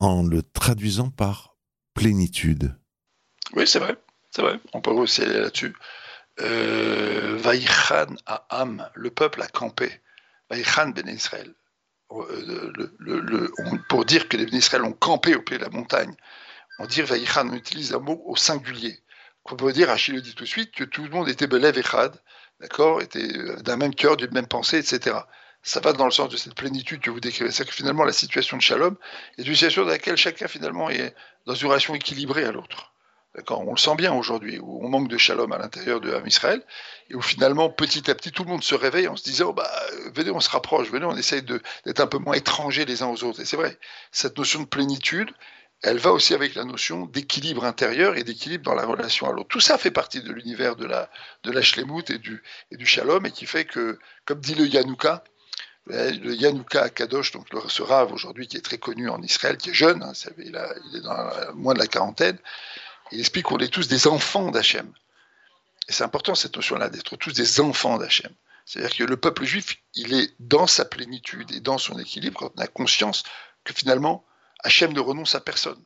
[0.00, 1.56] en le traduisant par
[1.94, 2.76] plénitude.
[3.54, 3.96] Oui, c'est vrai.
[4.30, 4.58] C'est vrai.
[4.72, 5.74] On peut aussi aller là-dessus.
[6.40, 10.02] Euh, Vaïchan à Am, le peuple a campé.
[10.50, 11.54] Vaïchan ben Israël.
[12.10, 12.72] Euh,
[13.88, 16.14] pour dire que les ben Israël ont campé au pied de la montagne,
[16.80, 18.98] on dit Vaïchan, on utilise un mot au singulier.
[19.44, 21.78] On peut dire, Achille le dit tout de suite, que tout le monde était Belev
[21.78, 22.20] Echad,
[22.60, 23.28] d'accord, était
[23.62, 25.18] d'un même cœur, d'une même pensée, etc
[25.64, 27.50] ça va dans le sens de cette plénitude que vous décrivez.
[27.50, 28.96] C'est que finalement, la situation de Shalom
[29.38, 31.14] est une situation dans laquelle chacun finalement est
[31.46, 32.92] dans une relation équilibrée à l'autre.
[33.34, 33.66] D'accord?
[33.66, 36.62] On le sent bien aujourd'hui, où on manque de Shalom à l'intérieur de Israël,
[37.08, 39.68] et où finalement, petit à petit, tout le monde se réveille en se disant, bah,
[40.14, 43.24] venez, on se rapproche, venez, on essaye d'être un peu moins étrangers les uns aux
[43.24, 43.40] autres.
[43.40, 43.78] Et c'est vrai,
[44.12, 45.30] cette notion de plénitude,
[45.82, 49.48] elle va aussi avec la notion d'équilibre intérieur et d'équilibre dans la relation à l'autre.
[49.48, 51.10] Tout ça fait partie de l'univers de la,
[51.42, 55.24] de la et du, et du Shalom, et qui fait que, comme dit le Yanouka,
[55.86, 59.74] le Yanouka Kadosh, donc ce rave aujourd'hui qui est très connu en Israël, qui est
[59.74, 60.56] jeune, hein, il,
[60.96, 62.38] est dans moins de la quarantaine,
[63.12, 64.90] il explique qu'on est tous des enfants d'Hachem.
[65.88, 68.32] Et c'est important cette notion-là, d'être tous des enfants d'Hachem.
[68.64, 72.60] C'est-à-dire que le peuple juif, il est dans sa plénitude et dans son équilibre on
[72.60, 73.22] a conscience
[73.64, 74.24] que finalement,
[74.60, 75.82] Hachem ne renonce à personne.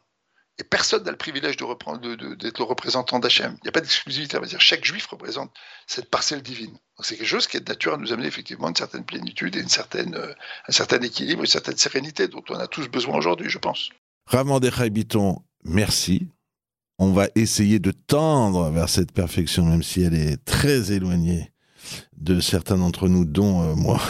[0.60, 2.00] Et personne n'a le privilège de reprendre,
[2.34, 3.56] d'être le représentant d'Hachem.
[3.58, 4.38] Il n'y a pas d'exclusivité.
[4.40, 5.52] dire chaque juif représente
[5.86, 6.76] cette parcelle divine.
[7.00, 9.60] C'est quelque chose qui est de nature à nous amener effectivement une certaine plénitude et
[9.60, 10.34] une certaine, euh,
[10.66, 13.90] un certain équilibre, une certaine sérénité dont on a tous besoin aujourd'hui, je pense.
[14.26, 16.26] Ramandechai Biton, merci.
[16.98, 21.52] On va essayer de tendre vers cette perfection, même si elle est très éloignée
[22.16, 24.00] de certains d'entre nous, dont euh, moi.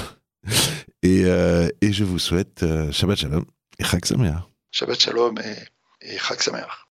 [1.05, 3.45] Et, euh, et, je vous souhaite Shabbat Shalom
[3.79, 4.05] et Chag.
[4.73, 5.55] Shabbat Shalom et
[6.11, 6.88] et Chag Sameach.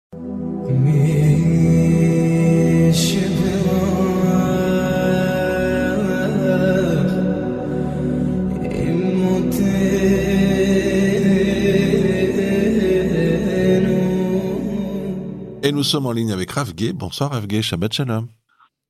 [15.63, 16.93] Et nous sommes en ligne avec Rav Gay.
[16.93, 18.28] Bonsoir Rav Gay, Shabbat Shalom.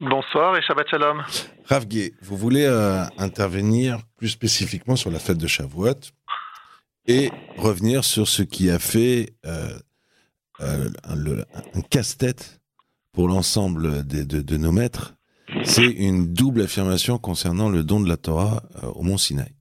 [0.02, 1.24] Bonsoir et Shabbat Shalom.
[1.70, 1.86] Rav
[2.22, 6.12] vous voulez euh, intervenir plus spécifiquement sur la fête de Shavuot
[7.08, 9.78] et revenir sur ce qui a fait euh,
[10.62, 12.60] euh, un, casse-tête
[13.12, 15.16] pour l'ensemble de, nos maîtres.
[15.64, 18.64] C'est une double affirmation concernant le don de la Torah
[18.96, 19.54] au mont Sinaï.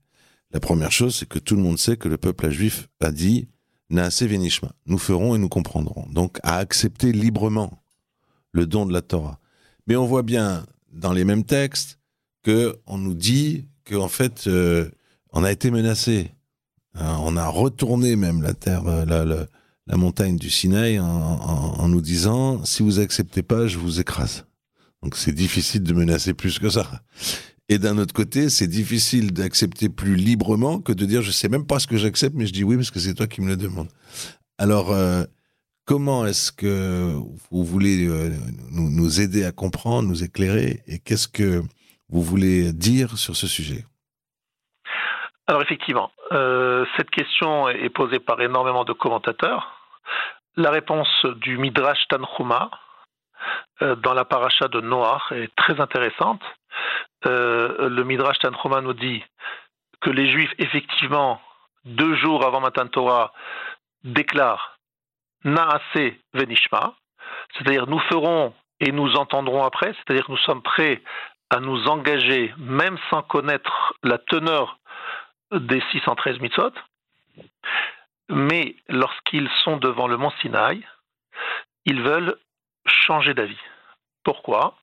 [0.53, 3.49] La première chose, c'est que tout le monde sait que le peuple juif a dit
[3.91, 6.07] Naase Venishma, nous ferons et nous comprendrons.
[6.11, 7.83] Donc, à accepter librement
[8.53, 9.41] le don de la Torah.
[9.87, 11.99] Mais on voit bien dans les mêmes textes
[12.43, 14.89] que on nous dit qu'en fait, euh,
[15.33, 16.31] on a été menacé.
[16.97, 19.47] On a retourné même la terre, euh,
[19.87, 24.47] la, montagne du Sinaï en, nous disant si vous acceptez pas, je vous écrase.
[25.03, 27.03] Donc c'est difficile de menacer plus que ça.
[27.69, 31.67] Et d'un autre côté, c'est difficile d'accepter plus librement que de dire je sais même
[31.67, 33.57] pas ce que j'accepte, mais je dis oui parce que c'est toi qui me le
[33.57, 33.89] demandes.
[34.59, 35.25] Alors, euh,
[35.87, 37.15] Comment est-ce que
[37.51, 38.35] vous voulez euh,
[38.71, 41.63] nous, aider à comprendre, nous éclairer et qu'est-ce que
[42.09, 43.85] vous voulez dire sur ce sujet?
[45.47, 49.81] Alors effectivement, euh, cette question est posée par énormément de commentateurs.
[50.57, 52.71] La réponse du Midrash Tanchuma
[53.83, 56.43] euh, dans la paracha de Noah est très intéressante.
[57.25, 59.23] le Midrash Tanchuma nous dit
[60.01, 61.41] que les Juifs, effectivement,
[61.85, 63.33] deux jours avant Matan Torah,
[64.05, 64.79] déclarent
[65.45, 66.95] Naase Venishma,
[67.55, 71.03] c'est-à-dire nous ferons et nous entendrons après, c'est-à-dire nous sommes prêts
[71.51, 74.79] à nous engager, même sans connaître la teneur
[75.61, 76.73] des 613 mitzvot,
[78.29, 80.87] mais lorsqu'ils sont devant le mont Sinaï,
[81.85, 82.37] ils veulent
[82.87, 83.61] changer d'avis.
[84.25, 84.77] Pourquoi?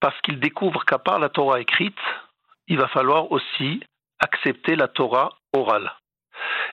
[0.00, 1.98] Parce qu'ils découvrent qu'à part la Torah écrite,
[2.68, 3.82] il va falloir aussi
[4.18, 5.92] accepter la Torah orale.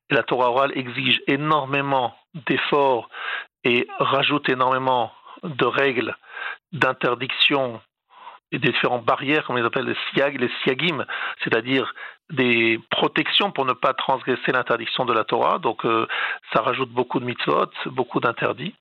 [0.10, 3.10] Et la Torah orale exige énormément d'efforts
[3.64, 5.12] et rajoute énormément
[5.44, 6.16] de règles,
[6.72, 7.82] d'interdictions
[8.52, 11.06] et des différentes barrières, comme on les appelle les siag, les siagim,
[11.44, 11.94] c'est-à-dire
[12.30, 15.60] des protections pour ne pas transgresser l'interdiction de la Torah.
[15.60, 16.08] Donc euh,
[16.54, 18.76] ça rajoute beaucoup de mitzvot, beaucoup d'interdits.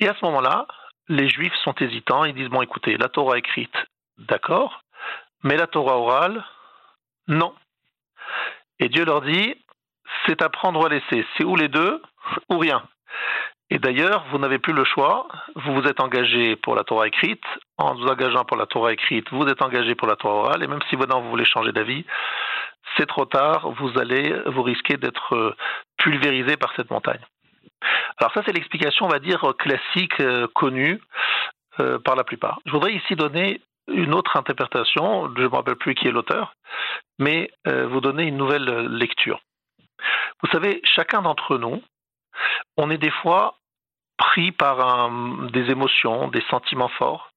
[0.00, 0.66] Et à ce moment-là,
[1.08, 3.74] les juifs sont hésitants, ils disent, bon écoutez, la Torah écrite,
[4.18, 4.82] d'accord,
[5.42, 6.44] mais la Torah orale,
[7.26, 7.54] non.
[8.78, 9.54] Et Dieu leur dit,
[10.26, 11.26] c'est à prendre ou à laisser.
[11.36, 12.02] C'est ou les deux
[12.50, 12.82] ou rien.
[13.70, 15.28] Et d'ailleurs, vous n'avez plus le choix.
[15.54, 17.44] Vous vous êtes engagé pour la Torah écrite.
[17.76, 20.62] En vous engageant pour la Torah écrite, vous êtes engagé pour la Torah orale.
[20.62, 22.04] Et même si maintenant vous voulez changer d'avis,
[22.96, 23.70] c'est trop tard.
[23.72, 25.54] Vous allez, vous risquez d'être euh,
[25.98, 27.20] pulvérisé par cette montagne.
[28.18, 31.00] Alors ça, c'est l'explication, on va dire, classique, euh, connue
[31.78, 32.60] euh, par la plupart.
[32.64, 35.28] Je voudrais ici donner une autre interprétation.
[35.36, 36.54] Je ne me rappelle plus qui est l'auteur,
[37.18, 39.40] mais vous donner une nouvelle lecture.
[40.42, 41.82] Vous savez, chacun d'entre nous,
[42.76, 43.56] on est des fois
[44.16, 45.10] pris par
[45.52, 47.30] des émotions, des sentiments forts.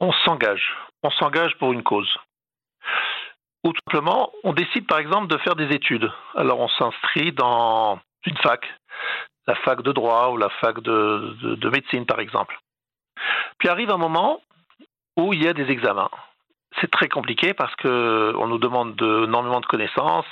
[0.00, 0.76] On s'engage.
[1.02, 2.16] On s'engage pour une cause.
[3.64, 6.10] Ou tout simplement, on décide par exemple de faire des études.
[6.34, 8.66] Alors on s'inscrit dans une fac,
[9.46, 12.58] la fac de droit ou la fac de, de médecine par exemple.
[13.58, 14.40] Puis arrive un moment
[15.16, 16.10] où il y a des examens
[16.80, 20.26] c'est très compliqué parce que on nous demande énormément de connaissances,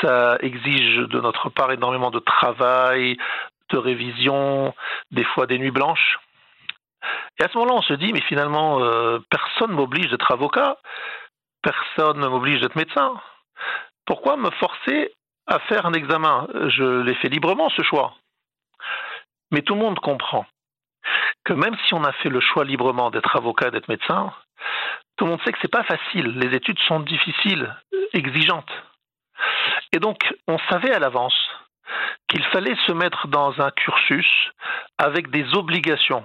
[0.00, 3.16] ça exige de notre part énormément de travail,
[3.70, 4.74] de révision,
[5.10, 6.18] des fois des nuits blanches.
[7.38, 10.78] Et à ce moment-là, on se dit, mais finalement, euh, personne ne m'oblige d'être avocat,
[11.62, 13.20] personne ne m'oblige d'être médecin.
[14.06, 15.12] Pourquoi me forcer
[15.46, 16.46] à faire un examen?
[16.68, 18.14] Je l'ai fait librement, ce choix.
[19.50, 20.46] Mais tout le monde comprend
[21.44, 24.32] que même si on a fait le choix librement d'être avocat, d'être médecin,
[25.16, 26.38] tout le monde sait que ce n'est pas facile.
[26.38, 27.74] Les études sont difficiles,
[28.12, 28.72] exigeantes.
[29.94, 31.38] Et donc, on savait à l'avance
[32.28, 34.50] qu'il fallait se mettre dans un cursus
[34.98, 36.24] avec des obligations,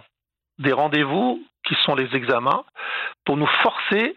[0.58, 2.64] des rendez-vous qui sont les examens,
[3.26, 4.16] pour nous forcer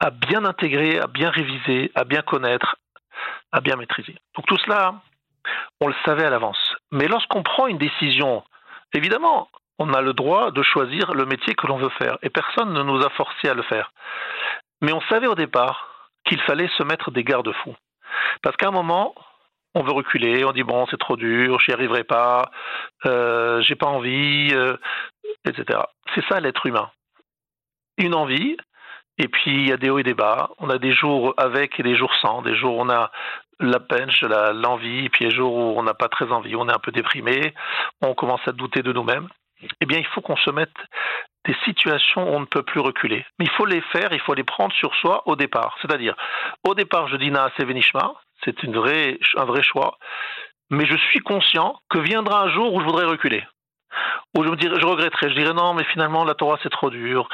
[0.00, 2.76] à bien intégrer, à bien réviser, à bien connaître,
[3.52, 4.16] à bien maîtriser.
[4.36, 4.94] Donc tout cela,
[5.82, 6.74] on le savait à l'avance.
[6.90, 8.42] Mais lorsqu'on prend une décision,
[8.94, 12.72] évidemment, on a le droit de choisir le métier que l'on veut faire, et personne
[12.72, 13.92] ne nous a forcé à le faire.
[14.80, 17.76] Mais on savait au départ qu'il fallait se mettre des garde-fous.
[18.42, 19.14] Parce qu'à un moment,
[19.74, 22.50] on veut reculer, on dit bon, c'est trop dur, j'y arriverai pas,
[23.06, 24.76] euh, j'ai pas envie, euh,
[25.46, 25.80] etc.
[26.14, 26.90] C'est ça l'être humain.
[27.98, 28.56] Une envie,
[29.18, 30.50] et puis il y a des hauts et des bas.
[30.58, 32.42] On a des jours avec et des jours sans.
[32.42, 33.10] Des jours où on a
[33.60, 34.10] la peine,
[34.54, 36.90] l'envie, et puis des jours où on n'a pas très envie, on est un peu
[36.90, 37.54] déprimé,
[38.02, 39.28] on commence à douter de nous-mêmes
[39.80, 40.74] eh bien, il faut qu'on se mette
[41.46, 43.24] des situations où on ne peut plus reculer.
[43.38, 45.76] Mais il faut les faire, il faut les prendre sur soi au départ.
[45.82, 46.14] C'est-à-dire,
[46.66, 49.98] au départ, je dis Naase Venishma, c'est un vrai choix,
[50.70, 53.44] mais je suis conscient que viendra un jour où je voudrais reculer.
[54.36, 56.90] Ou je me dirais, je regretterais, je dirais non, mais finalement la Torah c'est trop
[56.90, 57.28] dur,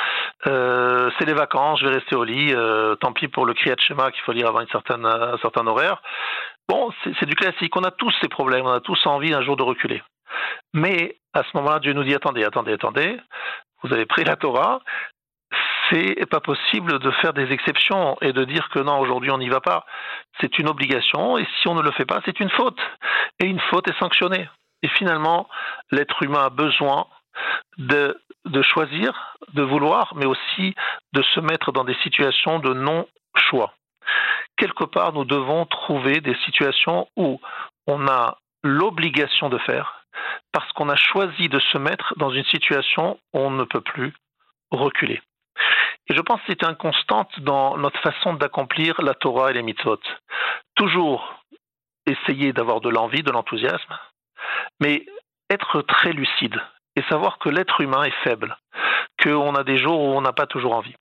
[0.46, 3.76] euh, c'est les vacances, je vais rester au lit, euh, tant pis pour le Kriyat
[3.78, 6.02] Shema qu'il faut lire avant une certaine, un certain horaire.
[6.68, 9.56] Bon, c'est du classique, on a tous ces problèmes, on a tous envie un jour
[9.56, 10.02] de reculer.
[10.74, 13.18] Mais à ce moment-là, Dieu nous dit attendez, attendez, attendez,
[13.82, 14.80] vous avez pris la Torah,
[15.90, 19.48] c'est pas possible de faire des exceptions et de dire que non, aujourd'hui on n'y
[19.48, 19.84] va pas.
[20.40, 22.78] C'est une obligation et si on ne le fait pas, c'est une faute.
[23.40, 24.48] Et une faute est sanctionnée.
[24.82, 25.48] Et finalement,
[25.90, 27.06] l'être humain a besoin
[27.78, 30.74] de, de choisir, de vouloir, mais aussi
[31.12, 33.74] de se mettre dans des situations de non-choix.
[34.56, 37.40] Quelque part, nous devons trouver des situations où
[37.86, 39.99] on a l'obligation de faire
[40.52, 44.12] parce qu'on a choisi de se mettre dans une situation où on ne peut plus
[44.70, 45.20] reculer.
[46.08, 49.62] Et je pense que c'est une constante dans notre façon d'accomplir la Torah et les
[49.62, 50.00] mitzvot.
[50.74, 51.42] Toujours
[52.06, 53.98] essayer d'avoir de l'envie, de l'enthousiasme,
[54.80, 55.06] mais
[55.50, 56.60] être très lucide
[56.96, 58.56] et savoir que l'être humain est faible,
[59.22, 60.94] qu'on a des jours où on n'a pas toujours envie.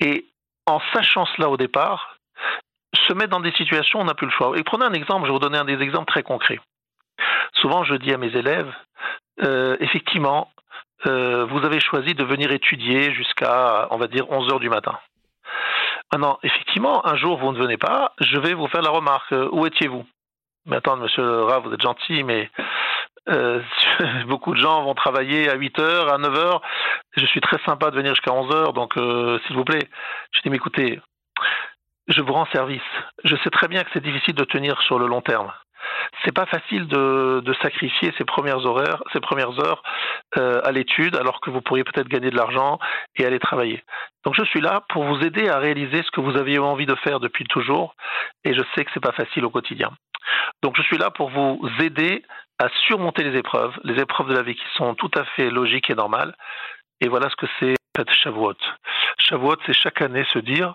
[0.00, 0.26] Et
[0.66, 2.16] en sachant cela au départ,
[3.06, 4.56] se mettre dans des situations où on n'a plus le choix.
[4.56, 6.60] Et prenez un exemple, je vais vous donner un des exemples très concrets.
[7.54, 8.72] Souvent, je dis à mes élèves,
[9.42, 10.50] euh, effectivement,
[11.06, 14.98] euh, vous avez choisi de venir étudier jusqu'à, on va dire, 11 heures du matin.
[16.12, 19.48] Maintenant, effectivement, un jour, vous ne venez pas, je vais vous faire la remarque, euh,
[19.52, 20.06] où étiez-vous?
[20.66, 22.50] Mais attendez, monsieur Ra, vous êtes gentil, mais
[24.26, 26.62] beaucoup de gens vont travailler à 8 heures, à 9 heures.
[27.16, 29.86] Je suis très sympa de venir jusqu'à 11 heures, donc s'il vous plaît.
[30.32, 31.00] Je dis, mais écoutez,
[32.08, 32.80] je vous rends service.
[33.24, 35.52] Je sais très bien que c'est difficile de tenir sur le long terme
[36.24, 39.82] c'est pas facile de, sacrifier ces premières horaires, ces premières heures
[40.36, 42.78] euh, à l'étude, alors que vous pourriez peut-être gagner de l'argent
[43.16, 43.82] et aller travailler.
[44.24, 46.94] Donc je suis là pour vous aider à réaliser ce que vous aviez envie de
[46.96, 47.94] faire depuis toujours,
[48.44, 49.90] et je sais que c'est pas facile au quotidien.
[50.62, 52.22] Donc je suis là pour vous aider
[52.58, 55.90] à surmonter les épreuves, les épreuves de la vie qui sont tout à fait logiques
[55.90, 56.34] et normales.
[57.00, 58.56] Et voilà ce que c'est cette Shavuot.
[59.18, 60.74] Shavuot, c'est chaque année se dire,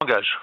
[0.00, 0.38] on engage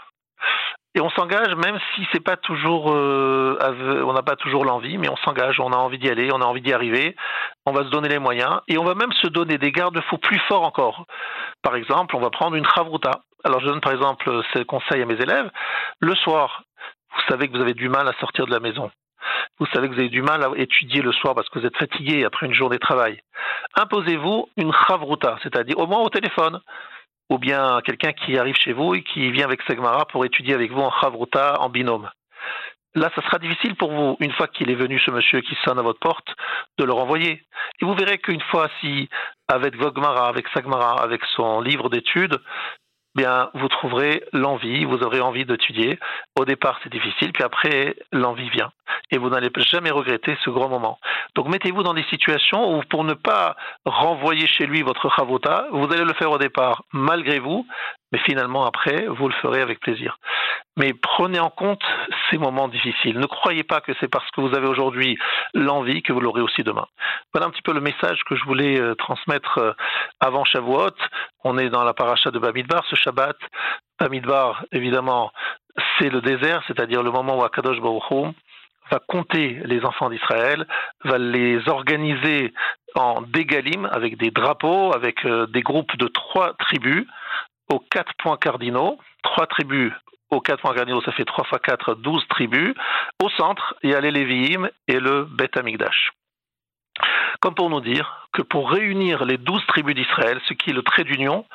[0.93, 3.57] et on s'engage même si c'est pas toujours, euh,
[4.05, 6.45] on n'a pas toujours l'envie, mais on s'engage, on a envie d'y aller, on a
[6.45, 7.15] envie d'y arriver,
[7.65, 10.39] on va se donner les moyens et on va même se donner des garde-fous plus
[10.49, 11.05] forts encore.
[11.61, 13.21] Par exemple, on va prendre une chavruta.
[13.43, 15.49] Alors je donne par exemple ce conseil à mes élèves.
[15.99, 16.63] Le soir,
[17.15, 18.91] vous savez que vous avez du mal à sortir de la maison.
[19.59, 21.77] Vous savez que vous avez du mal à étudier le soir parce que vous êtes
[21.77, 23.21] fatigué après une journée de travail.
[23.75, 26.59] Imposez-vous une chavruta, c'est-à-dire au moins au téléphone
[27.31, 30.69] ou bien quelqu'un qui arrive chez vous et qui vient avec Segmara pour étudier avec
[30.69, 32.09] vous en Chavruta, en binôme.
[32.93, 35.79] Là, ça sera difficile pour vous, une fois qu'il est venu ce monsieur qui sonne
[35.79, 36.27] à votre porte,
[36.77, 37.41] de le renvoyer.
[37.81, 39.07] Et vous verrez qu'une fois, si,
[39.47, 42.37] avec Vogmara, avec Sagmara, avec son livre d'études,
[43.15, 45.99] bien, vous trouverez l'envie, vous aurez envie d'étudier.
[46.39, 48.71] Au départ, c'est difficile, puis après, l'envie vient.
[49.11, 50.99] Et vous n'allez jamais regretter ce grand moment.
[51.35, 55.91] Donc, mettez-vous dans des situations où, pour ne pas renvoyer chez lui votre chavota, vous
[55.91, 57.65] allez le faire au départ malgré vous,
[58.11, 60.17] mais finalement, après, vous le ferez avec plaisir.
[60.77, 61.83] Mais prenez en compte
[62.29, 63.19] ces moments difficiles.
[63.19, 65.17] Ne croyez pas que c'est parce que vous avez aujourd'hui
[65.53, 66.87] l'envie que vous l'aurez aussi demain.
[67.33, 69.73] Voilà un petit peu le message que je voulais euh, transmettre euh,
[70.19, 70.95] avant Shavuot.
[71.43, 73.37] On est dans la paracha de Bamidbar, ce Shabbat.
[73.99, 75.31] Bamidbar, évidemment,
[75.99, 78.33] c'est le désert, c'est-à-dire le moment où Akadosh Baruch
[78.89, 80.67] va compter les enfants d'Israël,
[81.05, 82.53] va les organiser
[82.95, 87.05] en dégalim avec des drapeaux, avec euh, des groupes de trois tribus
[87.69, 89.93] aux quatre points cardinaux, trois tribus
[90.31, 92.73] aux quatre points cardinaux, ça fait trois fois quatre, douze tribus.
[93.21, 96.11] Au centre, il y a les Lévi'im et le Beth Amikdash.
[97.41, 100.83] Comme pour nous dire que pour réunir les douze tribus d'Israël, ce qui est le
[100.83, 101.45] trait d'union,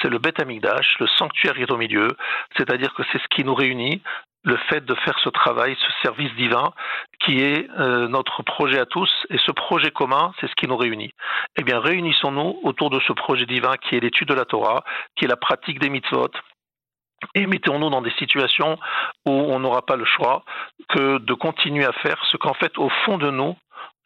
[0.00, 2.08] c'est le Beth Amikdash, le sanctuaire qui est au milieu,
[2.56, 4.02] c'est-à-dire que c'est ce qui nous réunit,
[4.46, 6.72] le fait de faire ce travail, ce service divin,
[7.20, 10.76] qui est euh, notre projet à tous, et ce projet commun, c'est ce qui nous
[10.76, 11.10] réunit.
[11.58, 14.84] Eh bien, réunissons-nous autour de ce projet divin qui est l'étude de la Torah,
[15.16, 16.30] qui est la pratique des mitzvot,
[17.34, 18.78] et mettons-nous dans des situations
[19.26, 20.44] où on n'aura pas le choix
[20.90, 23.56] que de continuer à faire ce qu'en fait, au fond de nous,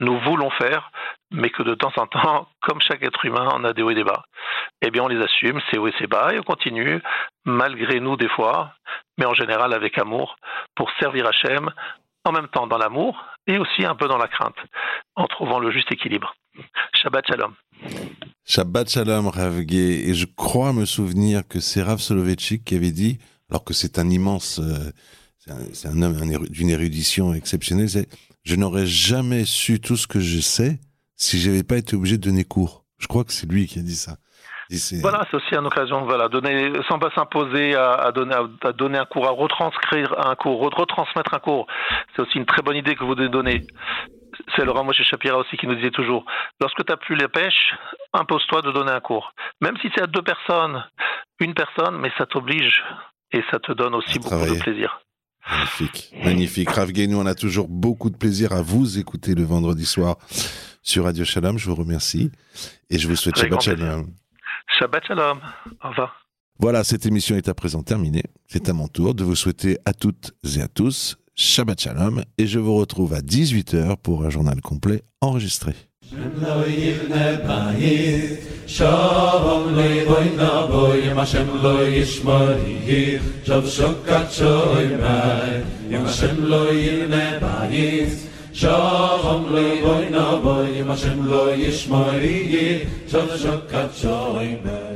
[0.00, 0.90] nous voulons faire,
[1.30, 3.94] mais que de temps en temps, comme chaque être humain, on a des hauts et
[3.94, 4.24] des bas.
[4.82, 7.00] Eh bien, on les assume, c'est hauts et c'est bas, et on continue,
[7.44, 8.74] malgré nous des fois,
[9.18, 10.36] mais en général avec amour,
[10.74, 11.70] pour servir Hachem,
[12.24, 14.56] en même temps dans l'amour et aussi un peu dans la crainte,
[15.16, 16.34] en trouvant le juste équilibre.
[16.94, 17.54] Shabbat Shalom.
[18.44, 20.08] Shabbat Shalom, Rav Gay.
[20.08, 23.98] Et je crois me souvenir que c'est Rav Soloveitchik qui avait dit, alors que c'est
[23.98, 24.90] un immense, euh,
[25.72, 27.88] c'est un, homme d'une érudition exceptionnelle,
[28.44, 30.80] je n'aurais jamais su tout ce que je sais
[31.16, 32.84] si j'avais pas été obligé de donner cours.
[32.98, 34.16] Je crois que c'est lui qui a dit ça.
[35.00, 39.04] Voilà, c'est aussi une occasion, voilà, donner, sans pas s'imposer à, donner, à, donner un
[39.04, 41.66] cours, à retranscrire un cours, retransmettre un cours.
[42.14, 43.66] C'est aussi une très bonne idée que vous donnez.
[44.54, 46.24] c'est Laurent Moshe Shapira aussi qui nous disait toujours,
[46.60, 47.74] lorsque tu n'as plus les pêches,
[48.12, 49.32] impose-toi de donner un cours.
[49.60, 50.84] Même si c'est à deux personnes,
[51.40, 52.84] une personne, mais ça t'oblige
[53.32, 55.00] et ça te donne aussi beaucoup de plaisir.
[55.48, 56.70] Magnifique, magnifique.
[56.70, 60.16] Rav nous on a toujours beaucoup de plaisir à vous écouter le vendredi soir
[60.82, 61.58] sur Radio Shalom.
[61.58, 62.30] Je vous remercie
[62.88, 64.12] et je vous souhaite Shabbat Shalom.
[64.78, 65.40] Shabbat Shalom.
[65.82, 66.26] Au revoir.
[66.58, 68.24] Voilà, cette émission est à présent terminée.
[68.46, 72.46] C'est à mon tour de vous souhaiter à toutes et à tous Shabbat Shalom et
[72.46, 75.74] je vous retrouve à 18h pour un journal complet enregistré.
[76.10, 84.32] שם לא יבנה בית שום לי בוי נבוי אם השם לא ישמור יהיך שוב שוקת
[84.32, 88.08] שוי מי אם השם לא יבנה בית
[88.52, 94.89] שום לי בוי נבוי אם השם לא ישמור יהיך שוב שוקת שוי מי